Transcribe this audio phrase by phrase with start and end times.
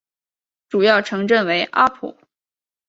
[0.67, 2.17] 主要城镇为阿普。